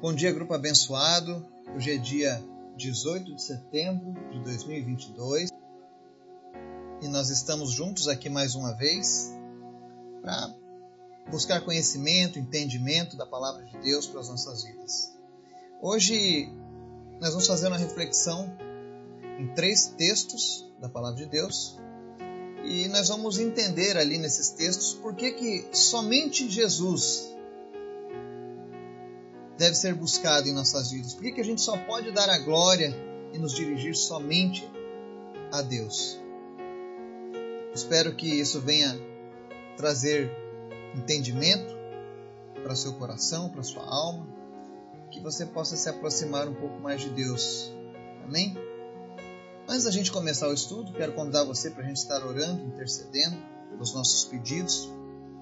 [0.00, 1.44] Bom dia, grupo abençoado.
[1.74, 2.40] Hoje é dia
[2.76, 5.50] 18 de setembro de 2022
[7.02, 9.34] e nós estamos juntos aqui mais uma vez
[10.22, 10.54] para
[11.32, 15.12] buscar conhecimento, entendimento da palavra de Deus para as nossas vidas.
[15.82, 16.48] Hoje
[17.20, 18.56] nós vamos fazer uma reflexão
[19.40, 21.76] em três textos da palavra de Deus
[22.64, 27.36] e nós vamos entender ali nesses textos por que, que somente Jesus
[29.58, 31.14] deve ser buscado em nossas vidas?
[31.14, 32.94] Por que, que a gente só pode dar a glória
[33.32, 34.66] e nos dirigir somente
[35.52, 36.18] a Deus?
[37.74, 38.98] Espero que isso venha
[39.76, 40.30] trazer
[40.94, 41.76] entendimento
[42.62, 44.26] para seu coração, para sua alma,
[45.10, 47.72] que você possa se aproximar um pouco mais de Deus.
[48.24, 48.56] Amém?
[49.68, 53.36] Antes da gente começar o estudo, quero convidar você para a gente estar orando, intercedendo
[53.70, 54.90] pelos nossos pedidos,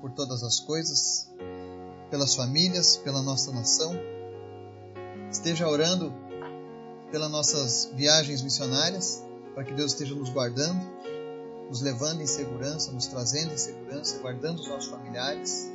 [0.00, 1.30] por todas as coisas,
[2.10, 3.96] pelas famílias, pela nossa nação.
[5.36, 6.14] Esteja orando
[7.12, 9.22] pelas nossas viagens missionárias,
[9.54, 10.80] para que Deus esteja nos guardando,
[11.68, 15.70] nos levando em segurança, nos trazendo em segurança, guardando os nossos familiares,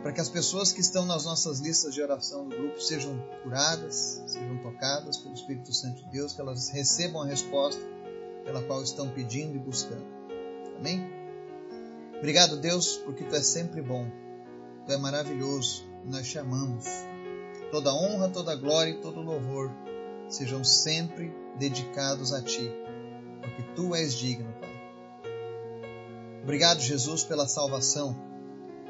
[0.00, 4.22] para que as pessoas que estão nas nossas listas de oração do grupo sejam curadas,
[4.28, 7.82] sejam tocadas pelo Espírito Santo de Deus, que elas recebam a resposta
[8.44, 10.06] pela qual estão pedindo e buscando.
[10.78, 11.04] Amém?
[12.16, 14.08] Obrigado, Deus, porque tu és sempre bom
[14.86, 17.09] Tu é maravilhoso e nós te amamos.
[17.70, 19.70] Toda honra, toda glória e todo louvor
[20.28, 22.70] sejam sempre dedicados a Ti,
[23.40, 24.70] porque Tu és digno, Pai.
[26.42, 28.16] Obrigado, Jesus, pela salvação.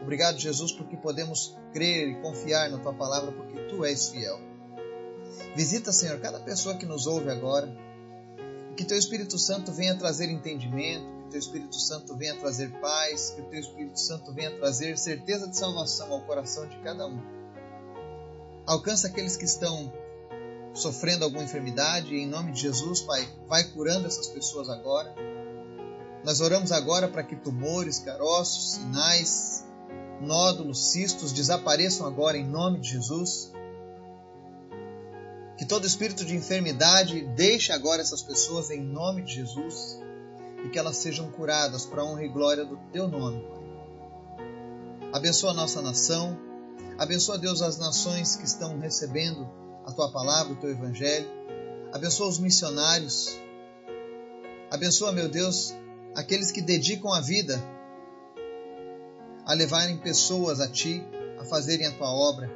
[0.00, 4.38] Obrigado, Jesus, porque podemos crer e confiar na Tua palavra, porque Tu és fiel.
[5.54, 7.68] Visita, Senhor, cada pessoa que nos ouve agora,
[8.76, 13.60] que Teu Espírito Santo venha trazer entendimento, teu Espírito Santo venha trazer paz, que teu
[13.60, 17.39] Espírito Santo venha trazer certeza de salvação ao coração de cada um.
[18.66, 19.92] Alcança aqueles que estão
[20.74, 25.14] sofrendo alguma enfermidade, e em nome de Jesus, Pai, vai curando essas pessoas agora.
[26.24, 29.64] Nós oramos agora para que tumores, caroços, sinais,
[30.20, 33.52] nódulos, cistos desapareçam agora em nome de Jesus.
[35.56, 39.98] Que todo espírito de enfermidade deixe agora essas pessoas em nome de Jesus
[40.64, 43.60] e que elas sejam curadas para a honra e glória do teu nome, Pai.
[45.12, 46.38] Abençoa a nossa nação,
[47.00, 49.48] abençoa, Deus, as nações que estão recebendo
[49.86, 51.26] a tua palavra, o teu evangelho,
[51.92, 53.30] abençoa os missionários,
[54.70, 55.74] abençoa, meu Deus,
[56.14, 57.58] aqueles que dedicam a vida
[59.46, 61.02] a levarem pessoas a ti,
[61.40, 62.50] a fazerem a tua obra.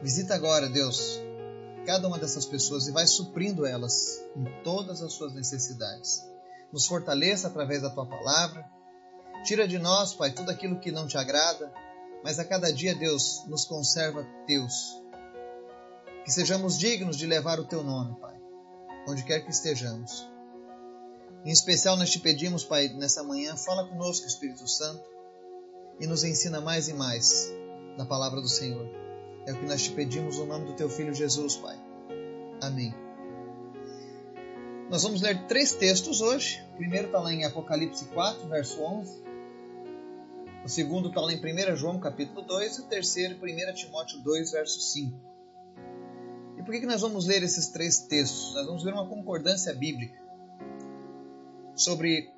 [0.00, 1.20] Visita agora, Deus,
[1.84, 6.22] cada uma dessas pessoas e vai suprindo elas em todas as suas necessidades
[6.72, 8.64] nos fortaleça através da tua palavra.
[9.44, 11.72] Tira de nós, Pai, tudo aquilo que não te agrada,
[12.22, 15.00] mas a cada dia, Deus, nos conserva teus.
[16.24, 18.36] Que sejamos dignos de levar o teu nome, Pai,
[19.06, 20.28] onde quer que estejamos.
[21.44, 25.02] Em especial, nós te pedimos, Pai, nessa manhã, fala conosco, Espírito Santo,
[26.00, 27.50] e nos ensina mais e mais
[27.96, 28.86] da palavra do Senhor.
[29.46, 31.78] É o que nós te pedimos no nome do teu Filho Jesus, Pai.
[32.60, 32.94] Amém.
[34.90, 36.64] Nós vamos ler três textos hoje.
[36.74, 39.27] O primeiro está lá em Apocalipse 4, verso 11.
[40.64, 42.78] O segundo está lá em 1 João, capítulo 2.
[42.78, 45.18] E o terceiro, 1 Timóteo 2, verso 5.
[46.58, 48.54] E por que, que nós vamos ler esses três textos?
[48.54, 50.18] Nós vamos ver uma concordância bíblica
[51.74, 52.30] sobre.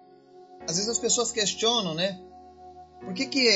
[0.68, 2.20] Às vezes as pessoas questionam, né?
[3.00, 3.48] Por que, que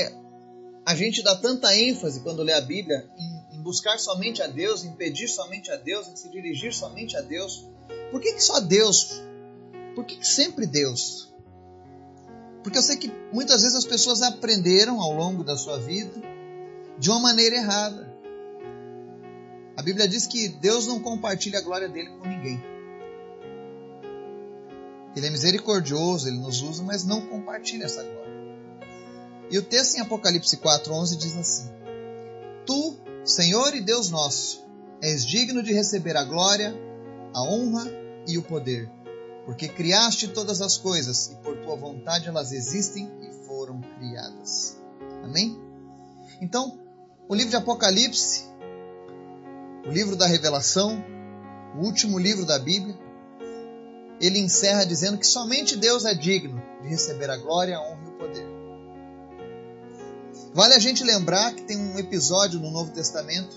[0.87, 4.85] a gente dá tanta ênfase quando lê a Bíblia em, em buscar somente a Deus,
[4.85, 7.69] em pedir somente a Deus, em se dirigir somente a Deus?
[8.11, 9.23] Por que, que só Deus?
[9.95, 11.34] Por que, que sempre Deus?
[12.65, 16.15] Porque eu sei que muitas vezes as pessoas aprenderam ao longo da sua vida
[16.99, 18.11] de uma maneira errada.
[19.77, 22.59] A Bíblia diz que Deus não compartilha a glória dele com ninguém.
[25.15, 28.35] Ele é misericordioso, ele nos usa, mas não compartilha essa glória.
[29.51, 31.71] E o texto em Apocalipse 4:11 diz assim:
[32.65, 34.65] Tu, Senhor e Deus nosso,
[35.03, 36.75] és digno de receber a glória,
[37.35, 37.85] a honra
[38.27, 38.91] e o poder,
[39.45, 44.79] porque criaste todas as coisas e por tua vontade elas existem e foram criadas.
[45.23, 45.59] Amém?
[46.41, 46.79] Então,
[47.29, 48.45] o livro de Apocalipse,
[49.87, 51.03] o livro da revelação,
[51.77, 52.99] o último livro da Bíblia,
[54.21, 58.09] ele encerra dizendo que somente Deus é digno de receber a glória, a honra e
[58.09, 58.47] o poder.
[60.55, 63.57] Vale a gente lembrar que tem um episódio no Novo Testamento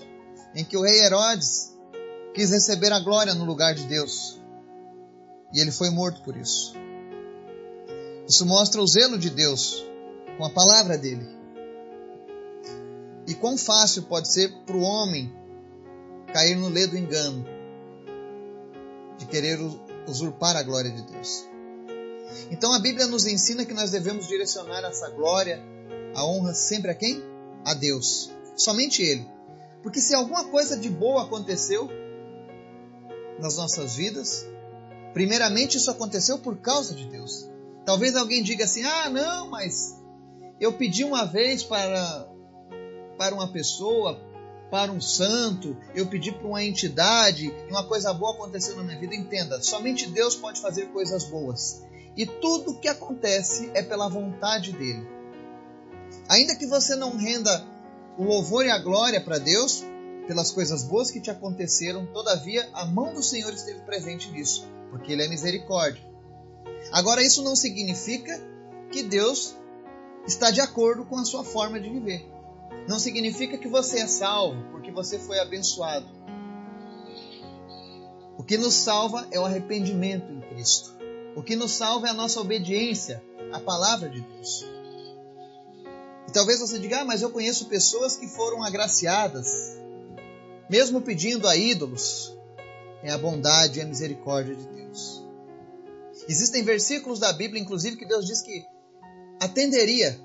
[0.54, 1.72] em que o rei Herodes
[2.34, 4.37] quis receber a glória no lugar de Deus.
[5.52, 6.74] E ele foi morto por isso.
[8.28, 9.84] Isso mostra o zelo de Deus
[10.36, 11.26] com a palavra dele.
[13.26, 15.32] E quão fácil pode ser para o homem
[16.32, 17.44] cair no ledo engano
[19.18, 19.58] de querer
[20.06, 21.46] usurpar a glória de Deus.
[22.50, 25.62] Então a Bíblia nos ensina que nós devemos direcionar essa glória,
[26.14, 27.22] a honra sempre a quem?
[27.64, 28.30] A Deus.
[28.56, 29.26] Somente Ele.
[29.82, 31.88] Porque se alguma coisa de boa aconteceu
[33.40, 34.46] nas nossas vidas,
[35.18, 37.50] primeiramente isso aconteceu por causa de Deus.
[37.84, 40.00] Talvez alguém diga assim: ah, não, mas
[40.60, 42.28] eu pedi uma vez para,
[43.18, 44.16] para uma pessoa,
[44.70, 48.96] para um santo, eu pedi para uma entidade e uma coisa boa aconteceu na minha
[48.96, 49.12] vida.
[49.16, 51.82] Entenda, somente Deus pode fazer coisas boas.
[52.16, 55.04] E tudo que acontece é pela vontade dele.
[56.28, 57.66] Ainda que você não renda
[58.16, 59.82] o louvor e a glória para Deus
[60.28, 65.10] pelas coisas boas que te aconteceram, todavia a mão do Senhor esteve presente nisso, porque
[65.10, 66.06] ele é misericórdia.
[66.92, 68.38] Agora, isso não significa
[68.92, 69.56] que Deus
[70.26, 72.30] está de acordo com a sua forma de viver.
[72.86, 76.06] Não significa que você é salvo porque você foi abençoado.
[78.36, 80.94] O que nos salva é o arrependimento em Cristo.
[81.34, 84.66] O que nos salva é a nossa obediência à palavra de Deus.
[86.28, 89.77] E talvez você diga, ah, mas eu conheço pessoas que foram agraciadas,
[90.68, 92.36] mesmo pedindo a ídolos.
[93.02, 95.24] É a bondade e a misericórdia de Deus.
[96.28, 98.64] Existem versículos da Bíblia, inclusive, que Deus diz que
[99.40, 100.20] atenderia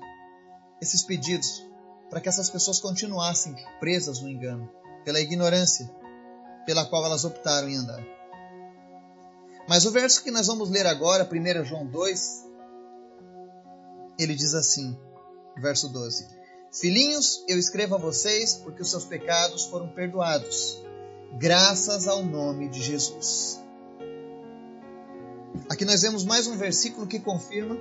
[0.80, 1.64] esses pedidos
[2.10, 4.68] para que essas pessoas continuassem presas no engano,
[5.04, 5.88] pela ignorância
[6.64, 8.02] pela qual elas optaram em andar.
[9.68, 12.44] Mas o verso que nós vamos ler agora, 1 João 2,
[14.18, 14.98] ele diz assim:
[15.56, 16.28] verso 12:
[16.74, 20.82] Filhinhos, eu escrevo a vocês porque os seus pecados foram perdoados,
[21.38, 23.62] graças ao nome de Jesus.
[25.70, 27.76] Aqui nós vemos mais um versículo que confirma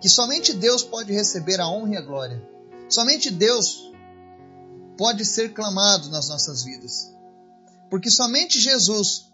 [0.00, 2.48] que somente Deus pode receber a honra e a glória.
[2.88, 3.90] Somente Deus
[4.96, 7.12] pode ser clamado nas nossas vidas.
[7.90, 9.28] Porque somente Jesus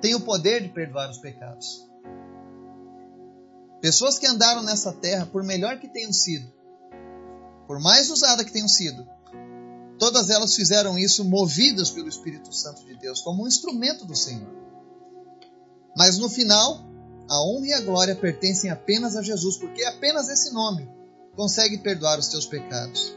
[0.00, 1.88] tem o poder de perdoar os pecados.
[3.80, 6.52] Pessoas que andaram nessa terra, por melhor que tenham sido,
[7.70, 9.06] por mais usada que tenham sido,
[9.96, 14.50] todas elas fizeram isso movidas pelo Espírito Santo de Deus, como um instrumento do Senhor.
[15.96, 16.84] Mas no final,
[17.28, 20.90] a honra e a glória pertencem apenas a Jesus, porque apenas esse nome
[21.36, 23.14] consegue perdoar os teus pecados.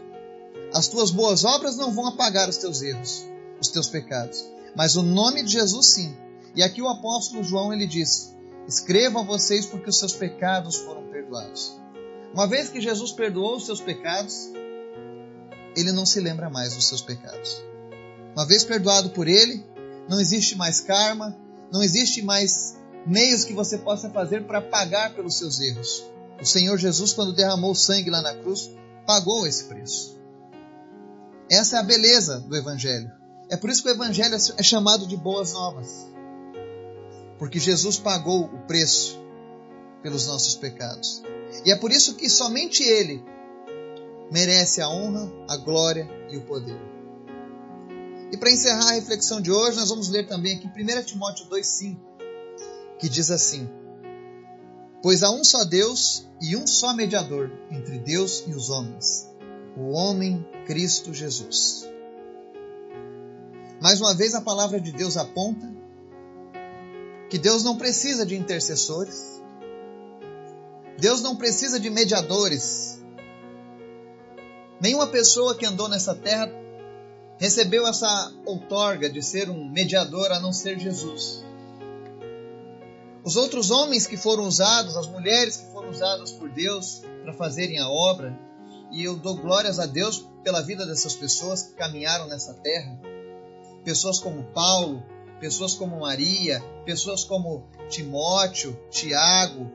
[0.72, 3.26] As tuas boas obras não vão apagar os teus erros,
[3.60, 4.46] os teus pecados,
[4.76, 6.16] mas o nome de Jesus sim.
[6.56, 8.36] E aqui o apóstolo João ele diz:
[8.68, 11.82] Escrevam a vocês porque os seus pecados foram perdoados.
[12.34, 14.50] Uma vez que Jesus perdoou os seus pecados,
[15.76, 17.64] ele não se lembra mais dos seus pecados.
[18.36, 19.64] Uma vez perdoado por ele,
[20.10, 21.38] não existe mais karma,
[21.72, 22.76] não existe mais
[23.06, 26.04] meios que você possa fazer para pagar pelos seus erros.
[26.42, 28.72] O Senhor Jesus, quando derramou sangue lá na cruz,
[29.06, 30.20] pagou esse preço.
[31.50, 33.12] Essa é a beleza do Evangelho.
[33.50, 36.08] É por isso que o Evangelho é chamado de boas novas.
[37.38, 39.20] Porque Jesus pagou o preço
[40.02, 41.22] pelos nossos pecados.
[41.66, 43.24] E é por isso que somente Ele
[44.32, 46.80] merece a honra, a glória e o poder.
[48.32, 51.98] E para encerrar a reflexão de hoje, nós vamos ler também aqui 1 Timóteo 2,5,
[52.98, 53.70] que diz assim:
[55.04, 59.30] Pois há um só Deus e um só mediador entre Deus e os homens,
[59.78, 61.88] o homem Cristo Jesus.
[63.80, 65.72] Mais uma vez, a palavra de Deus aponta
[67.30, 69.43] que Deus não precisa de intercessores,
[70.98, 73.02] Deus não precisa de mediadores.
[74.80, 76.52] Nenhuma pessoa que andou nessa terra
[77.38, 81.44] recebeu essa outorga de ser um mediador a não ser Jesus.
[83.24, 87.80] Os outros homens que foram usados, as mulheres que foram usadas por Deus para fazerem
[87.80, 88.38] a obra,
[88.92, 93.00] e eu dou glórias a Deus pela vida dessas pessoas que caminharam nessa terra.
[93.84, 95.02] Pessoas como Paulo,
[95.40, 99.72] pessoas como Maria, pessoas como Timóteo, Tiago,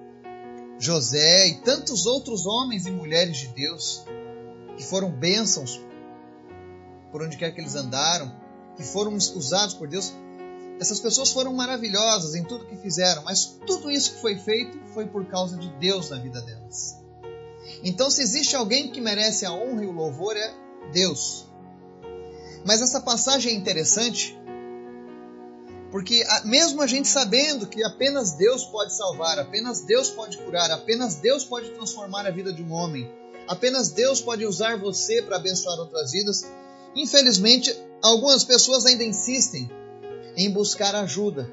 [0.79, 4.05] José e tantos outros homens e mulheres de Deus
[4.77, 5.81] que foram bênçãos
[7.11, 8.33] por onde quer que eles andaram,
[8.77, 10.13] que foram usados por Deus.
[10.81, 15.07] Essas pessoas foram maravilhosas em tudo que fizeram, mas tudo isso que foi feito foi
[15.07, 16.97] por causa de Deus na vida delas.
[17.83, 20.55] Então, se existe alguém que merece a honra e o louvor, é
[20.93, 21.47] Deus.
[22.65, 24.38] Mas essa passagem é interessante
[25.91, 31.17] porque mesmo a gente sabendo que apenas Deus pode salvar, apenas Deus pode curar, apenas
[31.17, 33.11] Deus pode transformar a vida de um homem,
[33.47, 36.47] apenas Deus pode usar você para abençoar outras vidas,
[36.95, 39.71] infelizmente algumas pessoas ainda insistem
[40.37, 41.51] em buscar ajuda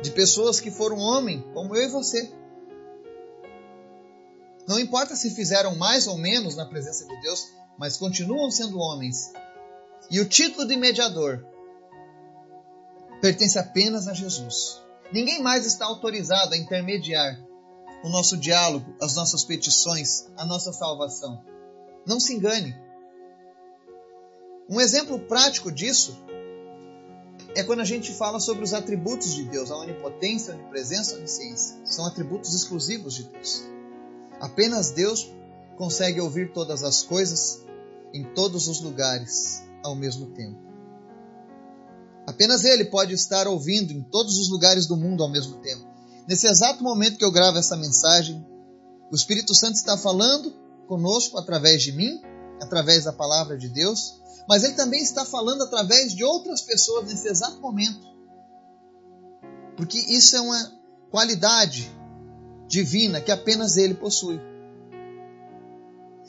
[0.00, 2.30] de pessoas que foram homem, como eu e você.
[4.68, 9.32] Não importa se fizeram mais ou menos na presença de Deus, mas continuam sendo homens.
[10.10, 11.44] E o título de mediador
[13.24, 14.82] pertence apenas a Jesus.
[15.10, 17.42] Ninguém mais está autorizado a intermediar
[18.04, 21.42] o nosso diálogo, as nossas petições, a nossa salvação.
[22.06, 22.78] Não se engane.
[24.68, 26.22] Um exemplo prático disso
[27.56, 31.18] é quando a gente fala sobre os atributos de Deus, a onipotência, a onipresença, a
[31.18, 31.78] onisciência.
[31.86, 33.62] São atributos exclusivos de Deus.
[34.38, 35.32] Apenas Deus
[35.78, 37.64] consegue ouvir todas as coisas
[38.12, 40.73] em todos os lugares ao mesmo tempo.
[42.26, 45.84] Apenas Ele pode estar ouvindo em todos os lugares do mundo ao mesmo tempo.
[46.26, 48.44] Nesse exato momento que eu gravo essa mensagem,
[49.10, 50.52] o Espírito Santo está falando
[50.88, 52.20] conosco através de mim,
[52.62, 57.28] através da palavra de Deus, mas ele também está falando através de outras pessoas nesse
[57.28, 58.06] exato momento.
[59.76, 60.72] Porque isso é uma
[61.10, 61.90] qualidade
[62.68, 64.40] divina que apenas ele possui.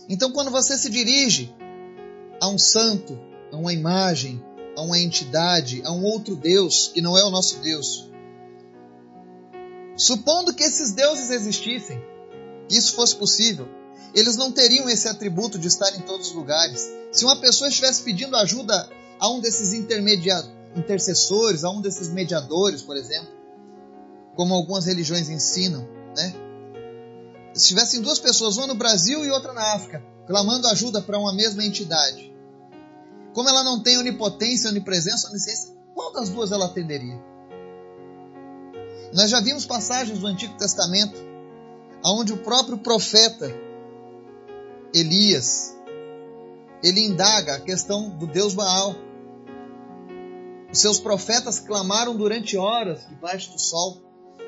[0.10, 1.54] Então, quando você se dirige
[2.42, 3.18] a um santo,
[3.52, 4.44] a uma imagem,
[4.76, 8.10] a uma entidade, a um outro Deus que não é o nosso Deus,
[9.98, 12.02] supondo que esses deuses existissem,
[12.68, 13.68] que isso fosse possível,
[14.14, 16.90] eles não teriam esse atributo de estar em todos os lugares.
[17.12, 18.90] Se uma pessoa estivesse pedindo ajuda
[19.20, 23.30] a um desses intercessores, a um desses mediadores, por exemplo,
[24.36, 26.34] como algumas religiões ensinam, né?
[27.54, 31.34] Se tivessem duas pessoas, uma no Brasil e outra na África, clamando ajuda para uma
[31.34, 32.35] mesma entidade,
[33.36, 37.22] como ela não tem onipotência, onipresença, onisciência, qual das duas ela atenderia?
[39.14, 41.36] Nós já vimos passagens do Antigo Testamento
[42.04, 43.52] onde o próprio profeta
[44.94, 45.76] Elias,
[46.82, 48.96] ele indaga a questão do Deus Baal.
[50.72, 54.02] Os seus profetas clamaram durante horas debaixo do sol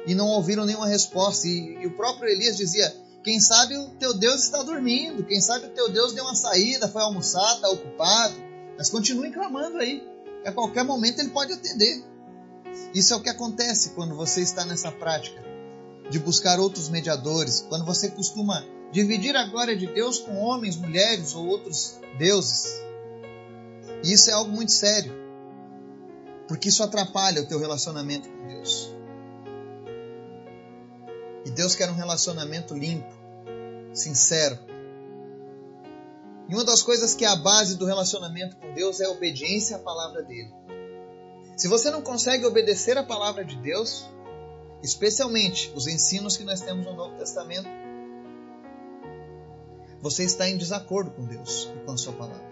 [0.05, 1.45] e não ouviram nenhuma resposta.
[1.47, 5.65] E, e, o próprio Elias dizia: Quem sabe o teu Deus está dormindo, quem sabe
[5.65, 8.46] o teu Deus deu uma saída, foi almoçar, está ocupado.
[8.77, 10.07] Mas continue clamando aí,
[10.45, 12.03] a qualquer momento ele pode atender.
[12.93, 15.43] Isso é o que acontece quando você está nessa prática
[16.09, 21.35] de buscar outros mediadores, quando você costuma dividir a glória de Deus com homens, mulheres
[21.35, 22.81] ou outros deuses.
[24.03, 25.13] E isso é algo muito sério,
[26.47, 28.95] porque isso atrapalha o teu relacionamento com Deus.
[31.45, 33.11] E Deus quer um relacionamento limpo,
[33.93, 34.57] sincero.
[36.49, 39.75] E uma das coisas que é a base do relacionamento com Deus é a obediência
[39.75, 40.53] à palavra dele.
[41.57, 44.05] Se você não consegue obedecer à palavra de Deus,
[44.81, 47.67] especialmente os ensinos que nós temos no Novo Testamento,
[50.01, 52.47] você está em desacordo com Deus e com a sua palavra.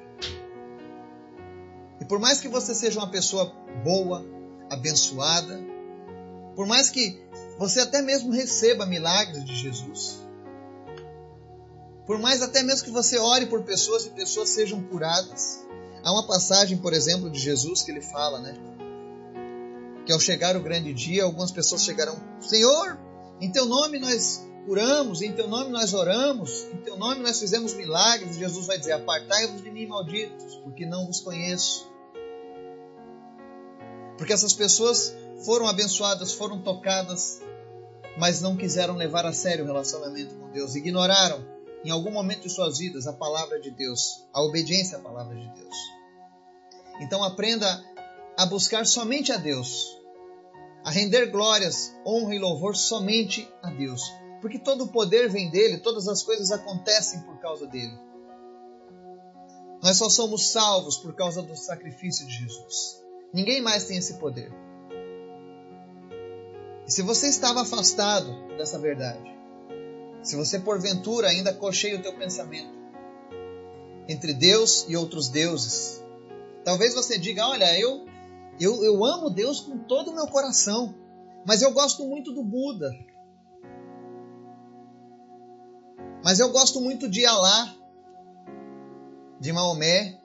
[2.01, 3.45] E por mais que você seja uma pessoa
[3.83, 4.25] boa,
[4.69, 5.57] abençoada,
[6.55, 7.21] por mais que
[7.57, 10.24] você até mesmo receba milagres de Jesus,
[12.05, 15.65] por mais até mesmo que você ore por pessoas e pessoas sejam curadas,
[16.03, 18.55] há uma passagem, por exemplo, de Jesus que ele fala, né?
[20.05, 22.99] Que ao chegar o grande dia, algumas pessoas chegarão, Senhor,
[23.41, 27.73] em teu nome nós curamos, em teu nome nós oramos, em teu nome nós fizemos
[27.73, 28.37] milagres.
[28.37, 31.87] Jesus vai dizer: Apartai-vos de mim, malditos, porque não vos conheço.
[34.15, 37.41] Porque essas pessoas foram abençoadas, foram tocadas,
[38.17, 41.54] mas não quiseram levar a sério o relacionamento com Deus, ignoraram
[41.85, 45.47] em algum momento de suas vidas a palavra de Deus, a obediência à palavra de
[45.49, 45.75] Deus.
[46.99, 47.83] Então aprenda
[48.37, 49.85] a buscar somente a Deus,
[50.83, 54.01] a render glórias, honra e louvor somente a Deus
[54.45, 57.97] porque todo o poder vem dele, todas as coisas acontecem por causa dele.
[59.81, 63.03] Nós só somos salvos por causa do sacrifício de Jesus.
[63.33, 64.53] Ninguém mais tem esse poder.
[66.87, 69.35] E se você estava afastado dessa verdade,
[70.25, 72.73] se você porventura ainda cocheia o teu pensamento
[74.07, 76.03] entre Deus e outros deuses,
[76.65, 78.05] talvez você diga: Olha, eu,
[78.59, 80.93] eu, eu amo Deus com todo o meu coração,
[81.45, 82.91] mas eu gosto muito do Buda,
[86.25, 87.71] Mas eu gosto muito de Alá,
[89.39, 90.19] de Maomé.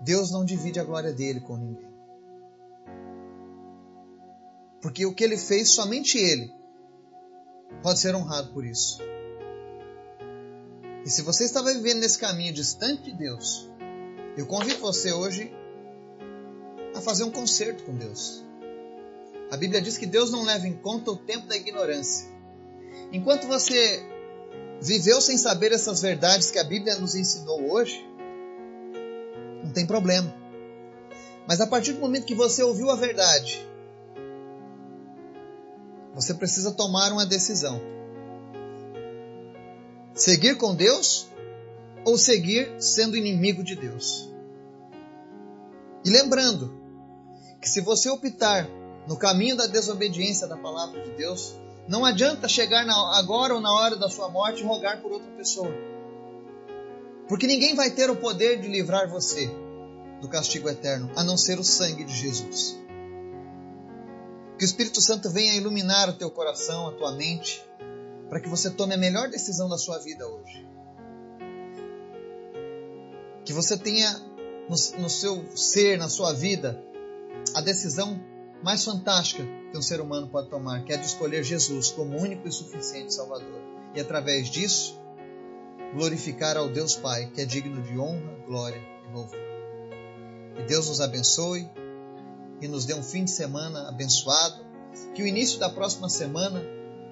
[0.00, 1.94] Deus não divide a glória dele com ninguém.
[4.82, 6.52] Porque o que ele fez, somente ele
[7.82, 8.98] pode ser honrado por isso.
[11.04, 13.68] E se você estava vivendo nesse caminho distante de Deus,
[14.36, 15.52] eu convido você hoje
[16.94, 18.42] a fazer um concerto com Deus.
[19.50, 22.26] A Bíblia diz que Deus não leva em conta o tempo da ignorância.
[23.12, 24.02] Enquanto você
[24.80, 28.04] viveu sem saber essas verdades que a Bíblia nos ensinou hoje,
[29.62, 30.34] não tem problema.
[31.46, 33.66] Mas a partir do momento que você ouviu a verdade,
[36.14, 37.80] você precisa tomar uma decisão:
[40.14, 41.28] seguir com Deus
[42.04, 44.30] ou seguir sendo inimigo de Deus.
[46.04, 46.72] E lembrando
[47.60, 48.68] que se você optar
[49.08, 51.54] no caminho da desobediência da palavra de Deus,
[51.88, 55.30] não adianta chegar na, agora ou na hora da sua morte e rogar por outra
[55.32, 55.72] pessoa.
[57.28, 59.50] Porque ninguém vai ter o poder de livrar você
[60.20, 62.83] do castigo eterno, a não ser o sangue de Jesus.
[64.58, 67.64] Que o Espírito Santo venha iluminar o teu coração, a tua mente,
[68.28, 70.66] para que você tome a melhor decisão da sua vida hoje.
[73.44, 74.10] Que você tenha
[74.68, 76.82] no, no seu ser, na sua vida,
[77.54, 78.20] a decisão
[78.62, 82.48] mais fantástica que um ser humano pode tomar, que é de escolher Jesus como único
[82.48, 83.60] e suficiente Salvador.
[83.94, 84.98] E através disso,
[85.94, 89.38] glorificar ao Deus Pai, que é digno de honra, glória e louvor.
[90.56, 91.68] Que Deus nos abençoe
[92.64, 94.64] e nos dê um fim de semana abençoado.
[95.14, 96.64] Que o início da próxima semana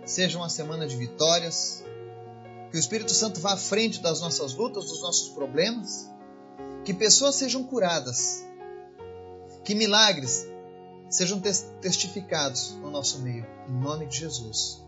[0.07, 1.85] seja uma semana de vitórias.
[2.71, 6.11] Que o Espírito Santo vá à frente das nossas lutas, dos nossos problemas.
[6.87, 8.43] Que pessoas sejam curadas.
[9.63, 10.47] Que milagres
[11.11, 13.47] sejam testificados no nosso meio.
[13.69, 14.81] Em nome de Jesus.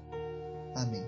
[0.75, 1.04] Amém.